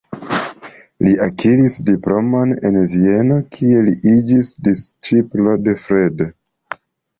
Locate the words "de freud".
5.69-6.27